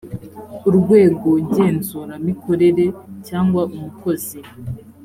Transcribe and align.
urwego 0.67 1.29
ngenzuramikorere 1.45 2.85
cyangwa 3.27 3.61
umukozi 3.75 4.39